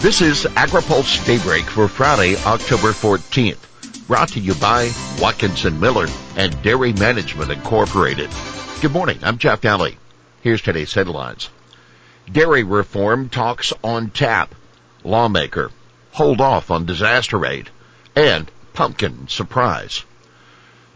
This 0.00 0.20
is 0.20 0.44
AgriPulse 0.44 1.24
Daybreak 1.26 1.64
for 1.64 1.88
Friday, 1.88 2.36
October 2.44 2.92
14th. 2.92 4.06
Brought 4.06 4.28
to 4.28 4.40
you 4.40 4.54
by 4.54 4.92
Watkinson 5.18 5.80
Miller 5.80 6.06
and 6.36 6.62
Dairy 6.62 6.92
Management 6.92 7.50
Incorporated. 7.50 8.30
Good 8.82 8.92
morning. 8.92 9.18
I'm 9.22 9.38
Jeff 9.38 9.62
Nalley. 9.62 9.96
Here's 10.42 10.60
today's 10.60 10.92
headlines. 10.92 11.48
Dairy 12.30 12.62
reform 12.62 13.30
talks 13.30 13.72
on 13.82 14.10
tap. 14.10 14.54
Lawmaker. 15.02 15.70
Hold 16.12 16.42
off 16.42 16.70
on 16.70 16.84
disaster 16.84 17.44
aid. 17.46 17.70
And 18.14 18.50
pumpkin 18.74 19.28
surprise. 19.28 20.04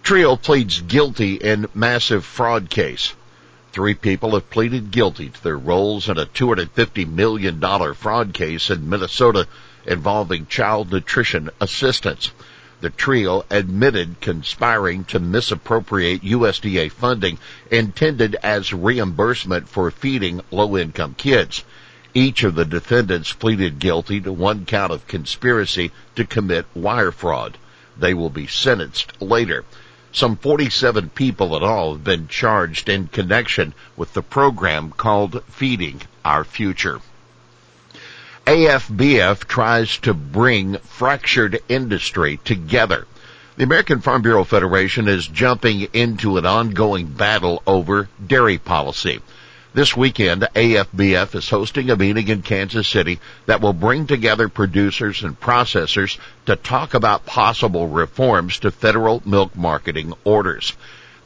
Trio 0.03 0.37
pleads 0.37 0.83
guilty 0.83 1.37
in 1.37 1.69
massive 1.75 2.25
fraud 2.25 2.69
case. 2.69 3.15
Three 3.73 3.95
people 3.95 4.33
have 4.33 4.51
pleaded 4.51 4.91
guilty 4.91 5.29
to 5.29 5.43
their 5.45 5.57
roles 5.57 6.09
in 6.09 6.19
a 6.19 6.27
$250 6.27 7.09
million 7.09 7.61
fraud 7.95 8.35
case 8.35 8.69
in 8.69 8.89
Minnesota 8.89 9.47
involving 9.87 10.47
child 10.47 10.91
nutrition 10.91 11.51
assistance. 11.61 12.33
The 12.81 12.91
trio 12.91 13.45
admitted 13.49 14.21
conspiring 14.21 15.05
to 15.05 15.21
misappropriate 15.21 16.23
USDA 16.23 16.91
funding 16.91 17.39
intended 17.71 18.35
as 18.43 18.73
reimbursement 18.73 19.69
for 19.69 19.91
feeding 19.93 20.41
low-income 20.51 21.15
kids. 21.17 21.63
Each 22.13 22.43
of 22.43 22.57
the 22.57 22.65
defendants 22.65 23.33
pleaded 23.33 23.79
guilty 23.79 24.21
to 24.23 24.33
one 24.33 24.65
count 24.67 24.91
of 24.91 25.07
conspiracy 25.07 25.93
to 26.17 26.25
commit 26.25 26.67
wire 26.75 27.13
fraud. 27.13 27.57
They 27.97 28.15
will 28.15 28.31
be 28.31 28.49
sentenced 28.49 29.21
later. 29.23 29.65
Some 30.13 30.37
47 30.37 31.11
people 31.11 31.57
in 31.57 31.63
all 31.63 31.93
have 31.93 32.03
been 32.03 32.27
charged 32.27 32.89
in 32.89 33.07
connection 33.07 33.75
with 33.97 34.13
the 34.13 34.23
program 34.23 34.91
called 34.91 35.45
Feeding 35.49 36.03
Our 36.25 36.43
Future. 36.43 37.01
AFBF 38.45 39.45
tries 39.45 39.99
to 39.99 40.13
bring 40.13 40.79
fractured 40.79 41.61
industry 41.69 42.41
together. 42.45 43.07
The 43.57 43.63
American 43.63 44.01
Farm 44.01 44.23
Bureau 44.23 44.43
Federation 44.43 45.07
is 45.07 45.29
jumping 45.29 45.83
into 45.93 46.39
an 46.39 46.47
ongoing 46.47 47.07
battle 47.07 47.63
over 47.65 48.09
dairy 48.27 48.59
policy. 48.59 49.21
This 49.73 49.97
weekend, 49.97 50.49
AFBF 50.57 51.37
is 51.37 51.49
hosting 51.49 51.91
a 51.91 51.97
meeting 51.97 52.27
in 52.27 52.43
Kansas 52.43 52.89
City 52.89 53.21
that 53.47 53.61
will 53.61 53.73
bring 53.73 54.09
together 54.09 54.49
producers 54.49 55.23
and 55.23 55.39
processors 55.39 56.19
to 56.47 56.57
talk 56.57 56.93
about 56.93 57.25
possible 57.25 57.87
reforms 57.87 58.59
to 58.61 58.73
federal 58.73 59.23
milk 59.25 59.55
marketing 59.55 60.13
orders. 60.25 60.73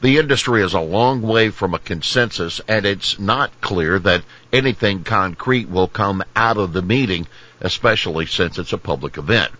The 0.01 0.19
industry 0.19 0.61
is 0.61 0.75
a 0.75 0.79
long 0.79 1.23
way 1.23 1.49
from 1.49 1.73
a 1.73 1.79
consensus 1.79 2.61
and 2.67 2.85
it's 2.85 3.17
not 3.17 3.61
clear 3.61 3.97
that 3.97 4.21
anything 4.53 5.03
concrete 5.03 5.67
will 5.67 5.87
come 5.87 6.23
out 6.35 6.57
of 6.57 6.71
the 6.71 6.83
meeting, 6.83 7.25
especially 7.61 8.27
since 8.27 8.59
it's 8.59 8.73
a 8.73 8.77
public 8.77 9.17
event. 9.17 9.53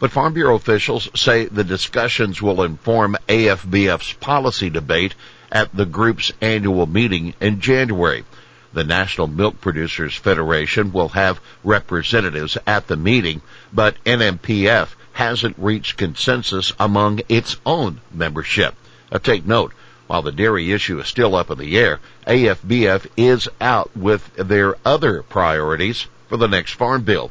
But 0.00 0.10
Farm 0.10 0.34
Bureau 0.34 0.56
officials 0.56 1.08
say 1.14 1.44
the 1.44 1.62
discussions 1.62 2.42
will 2.42 2.64
inform 2.64 3.16
AFBF's 3.28 4.14
policy 4.14 4.68
debate 4.68 5.14
at 5.52 5.72
the 5.76 5.86
group's 5.86 6.32
annual 6.40 6.86
meeting 6.86 7.34
in 7.40 7.60
January. 7.60 8.24
The 8.72 8.84
National 8.84 9.26
Milk 9.26 9.60
Producers 9.60 10.16
Federation 10.16 10.92
will 10.92 11.10
have 11.10 11.40
representatives 11.62 12.56
at 12.66 12.86
the 12.88 12.96
meeting, 12.96 13.42
but 13.72 14.02
NMPF 14.04 14.88
hasn't 15.12 15.58
reached 15.58 15.98
consensus 15.98 16.72
among 16.80 17.20
its 17.28 17.58
own 17.66 18.00
membership. 18.10 18.74
Now 19.10 19.18
take 19.18 19.46
note, 19.46 19.74
while 20.06 20.22
the 20.22 20.32
dairy 20.32 20.72
issue 20.72 20.98
is 21.00 21.06
still 21.06 21.34
up 21.36 21.50
in 21.50 21.58
the 21.58 21.78
air, 21.78 22.00
AFBF 22.26 23.06
is 23.16 23.48
out 23.60 23.94
with 23.94 24.34
their 24.36 24.76
other 24.86 25.22
priorities 25.22 26.06
for 26.28 26.38
the 26.38 26.48
next 26.48 26.72
farm 26.72 27.02
bill. 27.02 27.30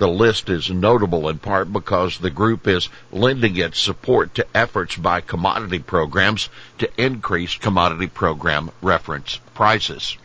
The 0.00 0.08
list 0.08 0.48
is 0.48 0.70
notable 0.70 1.28
in 1.28 1.40
part 1.40 1.70
because 1.70 2.16
the 2.16 2.30
group 2.30 2.66
is 2.66 2.88
lending 3.12 3.58
its 3.58 3.78
support 3.78 4.34
to 4.36 4.46
efforts 4.54 4.96
by 4.96 5.20
commodity 5.20 5.80
programs 5.80 6.48
to 6.78 6.88
increase 6.96 7.56
commodity 7.56 8.06
program 8.06 8.70
reference 8.80 9.38
prices. 9.52 10.16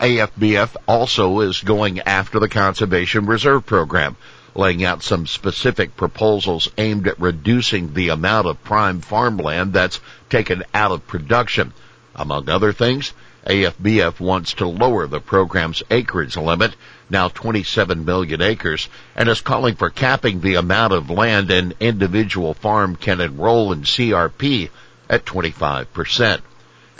AFBF 0.00 0.76
also 0.86 1.40
is 1.40 1.62
going 1.62 2.00
after 2.00 2.38
the 2.38 2.48
Conservation 2.50 3.24
Reserve 3.24 3.64
Program, 3.64 4.16
laying 4.54 4.84
out 4.84 5.02
some 5.02 5.26
specific 5.26 5.96
proposals 5.96 6.68
aimed 6.76 7.08
at 7.08 7.18
reducing 7.18 7.94
the 7.94 8.10
amount 8.10 8.46
of 8.48 8.62
prime 8.64 9.00
farmland 9.00 9.72
that's 9.72 9.98
taken 10.28 10.62
out 10.74 10.92
of 10.92 11.06
production. 11.06 11.72
Among 12.14 12.50
other 12.50 12.74
things, 12.74 13.14
AFBF 13.48 14.20
wants 14.20 14.52
to 14.54 14.66
lower 14.66 15.06
the 15.06 15.20
program's 15.20 15.82
acreage 15.90 16.36
limit, 16.36 16.76
now 17.08 17.28
27 17.28 18.04
million 18.04 18.42
acres, 18.42 18.90
and 19.16 19.26
is 19.26 19.40
calling 19.40 19.74
for 19.74 19.88
capping 19.88 20.40
the 20.40 20.56
amount 20.56 20.92
of 20.92 21.08
land 21.08 21.50
an 21.50 21.72
individual 21.80 22.52
farm 22.52 22.94
can 22.94 23.22
enroll 23.22 23.72
in 23.72 23.84
CRP 23.84 24.68
at 25.08 25.24
25 25.24 25.90
percent. 25.94 26.42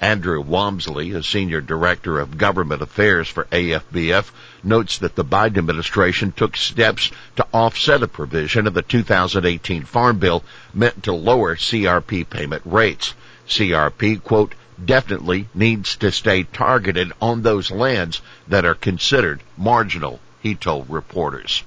Andrew 0.00 0.40
Walmsley, 0.40 1.10
a 1.12 1.22
senior 1.22 1.60
director 1.60 2.18
of 2.18 2.38
government 2.38 2.80
affairs 2.80 3.28
for 3.28 3.44
AFBF, 3.44 4.30
notes 4.62 4.98
that 4.98 5.16
the 5.16 5.24
Biden 5.24 5.58
administration 5.58 6.32
took 6.32 6.56
steps 6.56 7.10
to 7.36 7.46
offset 7.52 8.02
a 8.02 8.08
provision 8.08 8.66
of 8.66 8.72
the 8.74 8.82
2018 8.82 9.82
Farm 9.82 10.18
Bill 10.18 10.42
meant 10.72 11.02
to 11.02 11.12
lower 11.12 11.56
CRP 11.56 12.30
payment 12.30 12.62
rates. 12.64 13.12
CRP, 13.48 14.22
quote, 14.22 14.54
definitely 14.84 15.48
needs 15.54 15.96
to 15.96 16.12
stay 16.12 16.42
targeted 16.44 17.12
on 17.20 17.42
those 17.42 17.70
lands 17.70 18.20
that 18.48 18.64
are 18.64 18.74
considered 18.74 19.40
marginal, 19.56 20.20
he 20.42 20.54
told 20.54 20.88
reporters. 20.90 21.62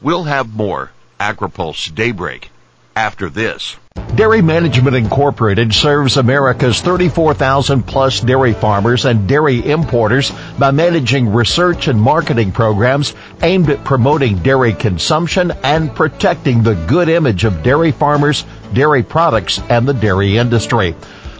We'll 0.00 0.24
have 0.24 0.54
more 0.54 0.90
AgriPulse 1.20 1.94
Daybreak 1.94 2.50
after 2.94 3.28
this. 3.28 3.76
Dairy 4.14 4.42
Management 4.42 4.96
Incorporated 4.96 5.72
serves 5.74 6.16
America's 6.16 6.80
34,000 6.80 7.82
plus 7.82 8.20
dairy 8.20 8.52
farmers 8.52 9.04
and 9.04 9.28
dairy 9.28 9.64
importers 9.64 10.32
by 10.58 10.70
managing 10.70 11.32
research 11.32 11.88
and 11.88 12.00
marketing 12.00 12.50
programs 12.52 13.14
aimed 13.42 13.70
at 13.70 13.84
promoting 13.84 14.38
dairy 14.38 14.72
consumption 14.72 15.52
and 15.62 15.94
protecting 15.94 16.62
the 16.62 16.74
good 16.74 17.08
image 17.08 17.44
of 17.44 17.62
dairy 17.62 17.92
farmers, 17.92 18.44
dairy 18.72 19.02
products, 19.02 19.60
and 19.68 19.86
the 19.86 19.94
dairy 19.94 20.38
industry. 20.38 20.94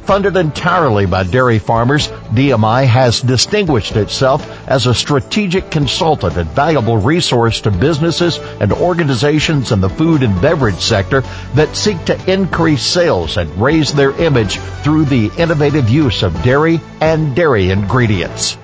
Funded 0.09 0.39
entirely 0.39 1.05
by 1.05 1.25
dairy 1.25 1.59
farmers, 1.59 2.09
DMI 2.33 2.87
has 2.87 3.21
distinguished 3.21 3.95
itself 3.95 4.41
as 4.67 4.87
a 4.87 4.95
strategic 4.95 5.71
consultant 5.71 6.39
and 6.39 6.49
valuable 6.49 6.97
resource 6.97 7.61
to 7.61 7.71
businesses 7.71 8.39
and 8.59 8.73
organizations 8.73 9.71
in 9.71 9.83
the 9.83 9.91
food 9.91 10.23
and 10.23 10.41
beverage 10.41 10.81
sector 10.81 11.21
that 11.57 11.77
seek 11.77 12.03
to 12.07 12.33
increase 12.33 12.83
sales 12.83 13.37
and 13.37 13.55
raise 13.61 13.93
their 13.93 14.13
image 14.13 14.57
through 14.83 15.05
the 15.05 15.31
innovative 15.37 15.91
use 15.91 16.23
of 16.23 16.43
dairy 16.43 16.81
and 17.03 17.37
dairy 17.37 17.69
ingredients. 17.69 18.57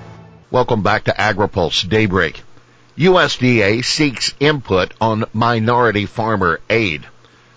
Welcome 0.49 0.81
back 0.81 1.03
to 1.03 1.11
AgriPulse 1.11 1.87
Daybreak. 1.87 2.41
USDA 2.97 3.85
seeks 3.85 4.33
input 4.39 4.95
on 4.99 5.25
minority 5.31 6.07
farmer 6.07 6.59
aid. 6.71 7.05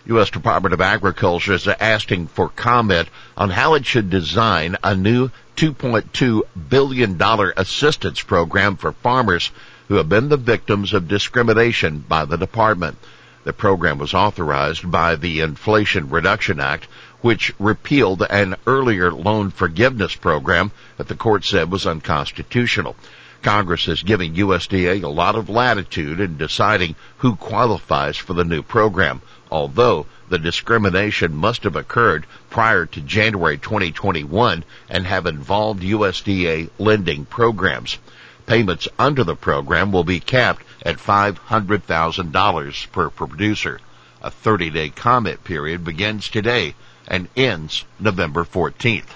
U.S. 0.09 0.31
Department 0.31 0.73
of 0.73 0.81
Agriculture 0.81 1.53
is 1.53 1.69
asking 1.69 2.29
for 2.29 2.49
comment 2.49 3.09
on 3.37 3.51
how 3.51 3.75
it 3.75 3.85
should 3.85 4.09
design 4.09 4.77
a 4.83 4.95
new 4.95 5.31
$2.2 5.57 6.43
billion 6.71 7.21
assistance 7.57 8.23
program 8.23 8.79
for 8.79 8.93
farmers 8.93 9.51
who 9.89 9.97
have 9.97 10.09
been 10.09 10.31
the 10.31 10.39
victims 10.39 10.95
of 10.95 11.09
discrimination 11.09 11.99
by 12.09 12.25
the 12.25 12.39
department. 12.39 12.97
The 13.45 13.53
program 13.53 13.99
was 13.99 14.15
authorized 14.15 14.91
by 14.91 15.17
the 15.17 15.41
Inflation 15.41 16.09
Reduction 16.09 16.59
Act, 16.59 16.89
which 17.21 17.53
repealed 17.59 18.23
an 18.23 18.57
earlier 18.67 19.13
loan 19.13 19.51
forgiveness 19.51 20.15
program 20.15 20.73
that 20.97 21.09
the 21.09 21.17
court 21.17 21.45
said 21.45 21.71
was 21.71 21.87
unconstitutional. 21.87 22.97
Congress 23.43 23.87
is 23.87 24.03
giving 24.03 24.35
USDA 24.35 25.03
a 25.03 25.09
lot 25.09 25.37
of 25.37 25.49
latitude 25.49 26.19
in 26.19 26.39
deciding 26.39 26.97
who 27.19 27.37
qualifies 27.37 28.17
for 28.17 28.33
the 28.33 28.45
new 28.45 28.63
program 28.63 29.23
although 29.51 30.07
the 30.29 30.39
discrimination 30.39 31.35
must 31.35 31.65
have 31.65 31.77
occurred 31.77 32.27
prior 32.51 32.87
to 32.87 33.01
January 33.01 33.59
2021 33.59 34.65
and 34.89 35.07
have 35.07 35.27
involved 35.27 35.83
USDA 35.83 36.71
lending 36.79 37.25
programs. 37.25 37.99
Payments 38.47 38.89
under 38.99 39.25
the 39.25 39.37
program 39.37 39.93
will 39.93 40.05
be 40.05 40.21
capped 40.21 40.63
at 40.83 40.97
$500,000 40.97 42.93
per 42.93 43.11
producer. 43.11 43.81
A 44.23 44.31
30-day 44.31 44.91
comment 44.91 45.45
period 45.45 45.85
begins 45.85 46.29
today 46.29 46.75
and 47.07 47.29
ends 47.37 47.85
November 48.01 48.45
14th. 48.45 49.09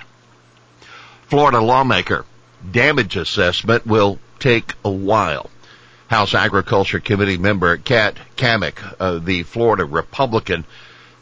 Florida 1.26 1.60
lawmaker, 1.60 2.24
damage 2.70 3.16
assessment 3.16 3.86
will 3.86 4.18
take 4.38 4.74
a 4.84 4.90
while. 4.90 5.50
House 6.12 6.34
Agriculture 6.34 7.00
Committee 7.00 7.38
member 7.38 7.74
Kat 7.78 8.18
Cammack, 8.36 8.96
uh, 9.00 9.18
the 9.18 9.44
Florida 9.44 9.86
Republican, 9.86 10.66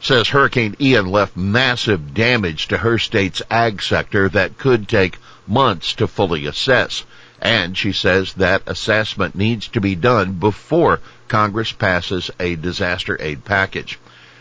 says 0.01 0.27
Hurricane 0.27 0.75
Ian 0.81 1.05
left 1.05 1.37
massive 1.37 2.13
damage 2.13 2.67
to 2.67 2.77
her 2.77 2.97
state's 2.97 3.41
ag 3.49 3.81
sector 3.81 4.27
that 4.27 4.57
could 4.57 4.89
take 4.89 5.17
months 5.47 5.93
to 5.93 6.07
fully 6.07 6.45
assess. 6.45 7.05
And 7.41 7.77
she 7.77 7.93
says 7.93 8.33
that 8.33 8.63
assessment 8.67 9.33
needs 9.33 9.69
to 9.69 9.79
be 9.79 9.95
done 9.95 10.33
before 10.33 10.99
Congress 11.29 11.71
passes 11.71 12.29
a 12.37 12.57
disaster 12.57 13.15
aid 13.21 13.45
package. 13.45 13.97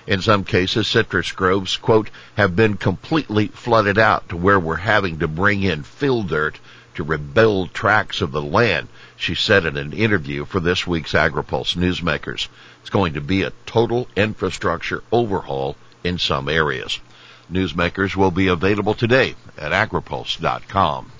In 0.09 0.21
some 0.21 0.43
cases, 0.43 0.89
citrus 0.89 1.31
groves, 1.31 1.77
quote, 1.77 2.11
have 2.37 2.57
been 2.57 2.77
completely 2.77 3.47
flooded 3.47 3.99
out 3.99 4.31
to 4.31 4.37
where 4.37 4.59
we're 4.59 4.75
having 4.75 5.21
to 5.21 5.29
bring 5.29 5.63
in 5.63 5.85
fill 5.85 6.25
dirt 6.25 6.59
to 7.01 7.05
rebuild 7.05 7.73
tracts 7.73 8.21
of 8.21 8.31
the 8.31 8.43
land, 8.43 8.87
she 9.17 9.35
said 9.35 9.65
in 9.65 9.79
an 9.79 9.95
interview 9.95 10.45
for 10.45 10.61
this 10.61 10.87
week's 10.87 11.15
AgriPulse 11.15 11.75
Newsmakers. 11.75 12.49
It's 12.83 12.91
going 12.91 13.15
to 13.15 13.23
be 13.23 13.43
a 13.43 13.53
total 13.65 14.07
infrastructure 14.17 15.03
overhaul 15.11 15.77
in 16.05 16.19
some 16.19 16.47
areas. 16.47 17.01
Newsmakers 17.51 18.15
will 18.17 18.31
be 18.31 18.49
available 18.49 18.93
today 18.93 19.35
at 19.57 19.73
agripulse.com. 19.73 21.11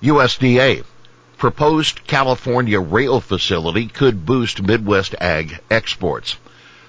USDA 0.00 0.84
proposed 1.36 2.06
California 2.06 2.78
rail 2.78 3.20
facility 3.20 3.88
could 3.88 4.24
boost 4.24 4.62
Midwest 4.62 5.16
ag 5.20 5.58
exports. 5.68 6.36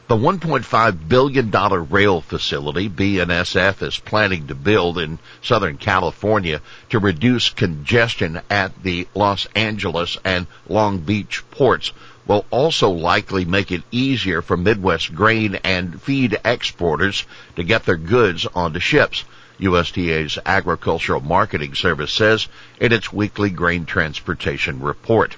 The 0.07 0.15
$1.5 0.15 1.09
billion 1.09 1.49
rail 1.89 2.21
facility 2.21 2.87
BNSF 2.87 3.81
is 3.81 3.97
planning 3.97 4.45
to 4.45 4.53
build 4.53 4.99
in 4.99 5.17
Southern 5.41 5.77
California 5.77 6.61
to 6.89 6.99
reduce 6.99 7.49
congestion 7.49 8.39
at 8.47 8.83
the 8.83 9.07
Los 9.15 9.47
Angeles 9.55 10.19
and 10.23 10.45
Long 10.69 10.99
Beach 10.99 11.41
ports 11.49 11.91
will 12.27 12.45
also 12.51 12.91
likely 12.91 13.45
make 13.45 13.71
it 13.71 13.81
easier 13.89 14.43
for 14.43 14.55
Midwest 14.55 15.15
grain 15.15 15.55
and 15.63 15.99
feed 15.99 16.37
exporters 16.45 17.25
to 17.55 17.63
get 17.63 17.85
their 17.85 17.97
goods 17.97 18.45
onto 18.53 18.79
ships. 18.79 19.23
USDA's 19.59 20.37
Agricultural 20.45 21.21
Marketing 21.21 21.73
Service 21.73 22.13
says 22.13 22.47
in 22.79 22.91
its 22.91 23.11
weekly 23.11 23.49
grain 23.49 23.85
transportation 23.85 24.81
report. 24.81 25.35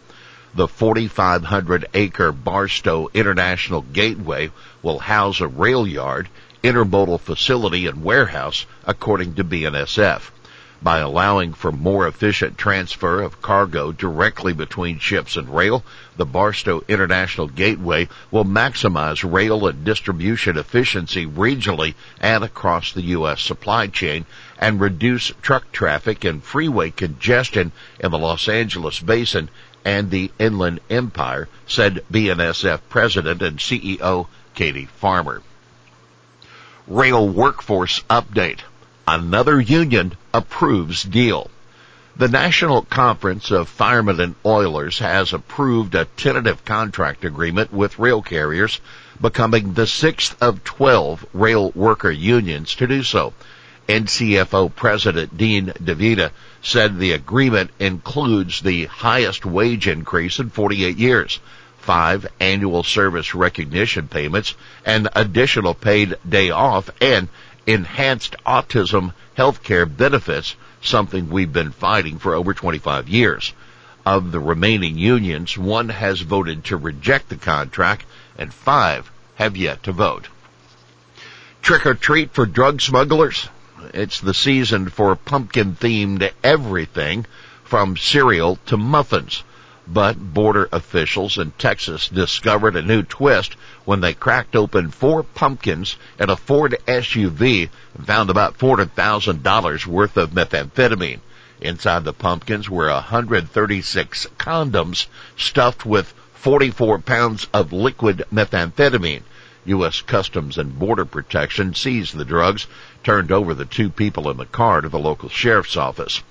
The 0.57 0.67
4,500 0.67 1.85
acre 1.93 2.31
Barstow 2.31 3.11
International 3.13 3.83
Gateway 3.83 4.49
will 4.81 4.97
house 4.97 5.39
a 5.39 5.47
rail 5.47 5.85
yard, 5.85 6.29
intermodal 6.63 7.21
facility, 7.21 7.85
and 7.85 8.03
warehouse, 8.03 8.65
according 8.83 9.35
to 9.35 9.43
BNSF 9.43 10.31
by 10.81 10.99
allowing 10.99 11.53
for 11.53 11.71
more 11.71 12.07
efficient 12.07 12.57
transfer 12.57 13.21
of 13.21 13.41
cargo 13.41 13.91
directly 13.91 14.53
between 14.53 14.99
ships 14.99 15.35
and 15.35 15.55
rail. 15.55 15.83
The 16.17 16.25
Barstow 16.25 16.83
International 16.87 17.47
Gateway 17.47 18.09
will 18.31 18.45
maximize 18.45 19.29
rail 19.29 19.67
and 19.67 19.83
distribution 19.83 20.57
efficiency 20.57 21.25
regionally 21.25 21.95
and 22.19 22.43
across 22.43 22.93
the 22.93 23.01
U.S. 23.03 23.41
supply 23.41 23.87
chain 23.87 24.25
and 24.59 24.79
reduce 24.79 25.31
truck 25.41 25.71
traffic 25.71 26.23
and 26.23 26.43
freeway 26.43 26.91
congestion 26.91 27.71
in 27.99 28.11
the 28.11 28.17
Los 28.17 28.47
Angeles 28.47 28.99
basin 28.99 29.49
and 29.85 30.09
the 30.09 30.31
Inland 30.39 30.79
Empire, 30.89 31.47
said 31.67 32.03
BNSF 32.11 32.81
President 32.89 33.41
and 33.41 33.57
CEO 33.57 34.27
Katie 34.55 34.85
Farmer. 34.85 35.41
Rail 36.87 37.27
workforce 37.27 38.01
update 38.09 38.59
another 39.07 39.59
union 39.61 40.13
approves 40.33 41.03
deal. 41.03 41.49
The 42.17 42.27
National 42.27 42.81
Conference 42.81 43.51
of 43.51 43.69
Firemen 43.69 44.19
and 44.19 44.35
Oilers 44.43 44.99
has 44.99 45.33
approved 45.33 45.93
a 45.95 46.05
tentative 46.17 46.65
contract 46.65 47.23
agreement 47.23 47.71
with 47.71 47.99
rail 47.99 48.21
carriers, 48.21 48.81
becoming 49.21 49.73
the 49.73 49.85
sixth 49.85 50.35
of 50.41 50.63
12 50.63 51.25
rail 51.33 51.71
worker 51.75 52.09
unions 52.09 52.73
to 52.75 52.87
do 52.87 53.03
so. 53.03 53.33
NCFO 53.87 54.75
President 54.75 55.37
Dean 55.37 55.67
DeVita 55.67 56.31
said 56.61 56.99
the 56.99 57.13
agreement 57.13 57.71
includes 57.79 58.59
the 58.59 58.85
highest 58.85 59.45
wage 59.45 59.87
increase 59.87 60.39
in 60.39 60.49
48 60.49 60.97
years, 60.97 61.39
five 61.77 62.27
annual 62.39 62.83
service 62.83 63.33
recognition 63.33 64.09
payments, 64.09 64.55
and 64.85 65.07
additional 65.15 65.73
paid 65.73 66.17
day 66.27 66.49
off, 66.49 66.89
and 66.99 67.29
enhanced 67.65 68.35
autism 68.45 69.13
healthcare 69.37 69.85
benefits, 69.85 70.55
something 70.81 71.29
we've 71.29 71.53
been 71.53 71.71
fighting 71.71 72.19
for 72.19 72.33
over 72.33 72.53
25 72.53 73.07
years. 73.07 73.53
Of 74.05 74.31
the 74.33 74.39
remaining 74.39 74.97
unions, 74.97 75.57
one 75.57 75.89
has 75.89 76.19
voted 76.21 76.65
to 76.65 76.77
reject 76.77 77.29
the 77.29 77.35
contract 77.37 78.05
and 78.37 78.53
five 78.53 79.09
have 79.35 79.55
yet 79.55 79.83
to 79.83 79.91
vote. 79.93 80.27
Trick 81.61 81.85
or 81.85 81.93
treat 81.93 82.31
for 82.31 82.45
drug 82.45 82.81
smugglers? 82.81 83.47
It's 83.93 84.19
the 84.19 84.33
season 84.33 84.89
for 84.89 85.15
pumpkin 85.15 85.75
themed 85.75 86.31
everything 86.43 87.27
from 87.63 87.95
cereal 87.95 88.57
to 88.65 88.75
muffins. 88.75 89.43
But 89.87 90.33
border 90.33 90.67
officials 90.71 91.37
in 91.37 91.51
Texas 91.59 92.07
discovered 92.07 92.75
a 92.75 92.81
new 92.81 93.03
twist 93.03 93.55
when 93.85 94.01
they 94.01 94.15
cracked 94.15 94.55
open 94.55 94.89
four 94.89 95.21
pumpkins 95.21 95.95
and 96.17 96.31
a 96.31 96.35
Ford 96.35 96.75
SUV 96.87 97.69
and 97.95 98.07
found 98.07 98.31
about 98.31 98.57
$400,000 98.57 99.85
worth 99.85 100.17
of 100.17 100.31
methamphetamine. 100.31 101.19
Inside 101.61 102.03
the 102.03 102.13
pumpkins 102.13 102.67
were 102.67 102.89
136 102.89 104.25
condoms 104.39 105.05
stuffed 105.37 105.85
with 105.85 106.15
44 106.33 106.97
pounds 106.99 107.45
of 107.53 107.71
liquid 107.71 108.23
methamphetamine. 108.33 109.21
U.S. 109.67 110.01
Customs 110.01 110.57
and 110.57 110.79
Border 110.79 111.05
Protection 111.05 111.73
seized 111.73 112.15
the 112.15 112.25
drugs, 112.25 112.67
turned 113.03 113.31
over 113.31 113.53
the 113.53 113.65
two 113.65 113.89
people 113.89 114.29
in 114.29 114.37
the 114.37 114.45
car 114.45 114.81
to 114.81 114.89
the 114.89 114.99
local 114.99 115.29
sheriff's 115.29 115.77
office. 115.77 116.21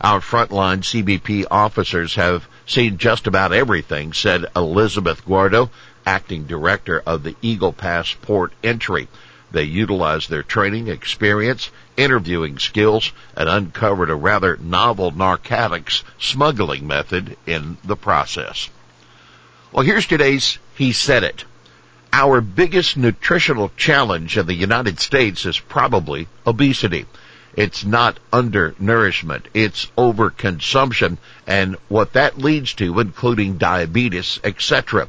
Our 0.00 0.20
frontline 0.20 0.82
CBP 0.82 1.46
officers 1.50 2.16
have 2.16 2.46
seen 2.66 2.98
just 2.98 3.26
about 3.26 3.52
everything, 3.52 4.12
said 4.12 4.44
Elizabeth 4.54 5.24
Guardo, 5.24 5.70
acting 6.04 6.44
director 6.44 7.02
of 7.06 7.22
the 7.22 7.34
Eagle 7.40 7.72
Pass 7.72 8.14
port 8.20 8.52
entry. 8.62 9.08
They 9.50 9.64
utilized 9.64 10.28
their 10.28 10.42
training, 10.42 10.88
experience, 10.88 11.70
interviewing 11.96 12.58
skills, 12.58 13.12
and 13.36 13.48
uncovered 13.48 14.10
a 14.10 14.14
rather 14.14 14.56
novel 14.56 15.12
narcotics 15.12 16.04
smuggling 16.18 16.86
method 16.86 17.36
in 17.46 17.78
the 17.84 17.96
process. 17.96 18.68
Well, 19.72 19.84
here's 19.84 20.06
today's 20.06 20.58
He 20.74 20.92
Said 20.92 21.24
It. 21.24 21.44
Our 22.12 22.40
biggest 22.40 22.96
nutritional 22.96 23.70
challenge 23.76 24.38
in 24.38 24.46
the 24.46 24.54
United 24.54 25.00
States 25.00 25.44
is 25.44 25.58
probably 25.58 26.28
obesity. 26.46 27.06
It's 27.56 27.84
not 27.84 28.18
undernourishment. 28.32 29.48
It's 29.54 29.86
overconsumption 29.96 31.16
and 31.46 31.76
what 31.88 32.12
that 32.12 32.38
leads 32.38 32.74
to, 32.74 33.00
including 33.00 33.56
diabetes, 33.56 34.38
etc. 34.44 35.08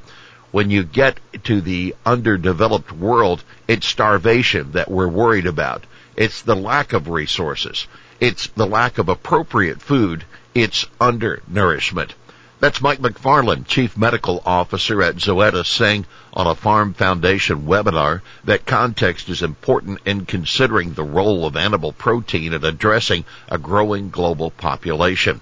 When 0.52 0.72
you 0.72 0.84
get 0.84 1.20
to 1.44 1.60
the 1.60 1.96
underdeveloped 2.06 2.92
world, 2.92 3.44
it's 3.68 3.86
starvation 3.86 4.72
that 4.72 4.90
we're 4.90 5.10
worried 5.10 5.46
about. 5.46 5.84
It's 6.16 6.42
the 6.42 6.56
lack 6.56 6.94
of 6.94 7.10
resources. 7.10 7.86
It's 8.20 8.48
the 8.48 8.66
lack 8.66 8.98
of 8.98 9.10
appropriate 9.10 9.82
food. 9.82 10.24
It's 10.56 10.86
undernourishment. 11.00 12.16
That's 12.60 12.82
Mike 12.82 12.98
McFarland, 12.98 13.68
Chief 13.68 13.96
Medical 13.96 14.42
Officer 14.44 15.04
at 15.04 15.18
Zoetis, 15.18 15.68
saying 15.68 16.08
on 16.34 16.48
a 16.48 16.56
Farm 16.56 16.96
Foundation 16.96 17.68
webinar 17.68 18.22
that 18.46 18.66
context 18.66 19.30
is 19.30 19.44
important 19.44 20.00
in 20.08 20.26
considering 20.26 20.94
the 20.94 21.04
role 21.04 21.46
of 21.46 21.56
animal 21.56 21.94
protein 21.94 22.54
in 22.54 22.66
addressing 22.66 23.26
a 23.48 23.60
growing 23.60 24.10
global 24.10 24.50
population. 24.50 25.40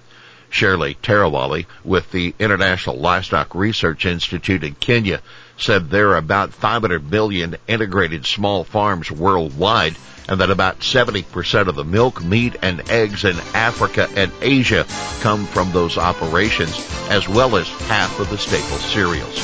Shirley 0.56 0.96
Tarawali 1.02 1.66
with 1.84 2.10
the 2.12 2.34
International 2.38 2.96
Livestock 2.96 3.54
Research 3.54 4.06
Institute 4.06 4.64
in 4.64 4.74
Kenya 4.74 5.20
said 5.58 5.90
there 5.90 6.12
are 6.12 6.16
about 6.16 6.54
500 6.54 7.10
million 7.10 7.56
integrated 7.68 8.24
small 8.24 8.64
farms 8.64 9.10
worldwide 9.10 9.96
and 10.30 10.40
that 10.40 10.50
about 10.50 10.78
70% 10.80 11.68
of 11.68 11.74
the 11.74 11.84
milk, 11.84 12.24
meat, 12.24 12.56
and 12.62 12.90
eggs 12.90 13.26
in 13.26 13.36
Africa 13.52 14.08
and 14.16 14.32
Asia 14.40 14.86
come 15.20 15.44
from 15.44 15.72
those 15.72 15.98
operations, 15.98 16.74
as 17.10 17.28
well 17.28 17.56
as 17.56 17.68
half 17.68 18.18
of 18.18 18.30
the 18.30 18.38
staple 18.38 18.78
cereals. 18.78 19.38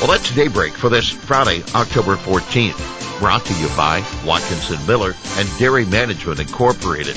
Well, 0.00 0.10
that's 0.10 0.34
Daybreak 0.34 0.72
for 0.72 0.88
this 0.88 1.08
Friday, 1.08 1.62
October 1.76 2.16
14th, 2.16 3.20
brought 3.20 3.44
to 3.44 3.54
you 3.54 3.68
by 3.76 4.04
Watkinson 4.26 4.84
Miller 4.84 5.14
and 5.36 5.58
Dairy 5.60 5.84
Management 5.84 6.40
Incorporated. 6.40 7.16